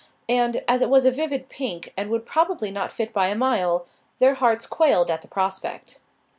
And, 0.29 0.63
as 0.67 0.81
it 0.81 0.89
was 0.89 1.05
a 1.05 1.11
vivid 1.11 1.47
pink 1.47 1.93
and 1.95 2.09
would 2.09 2.25
probably 2.25 2.71
not 2.71 2.91
fit 2.91 3.13
by 3.13 3.27
a 3.27 3.35
mile, 3.35 3.85
their 4.17 4.33
hearts 4.33 4.65
quailed 4.65 5.11
at 5.11 5.21
the 5.21 5.27
prospect. 5.27 5.99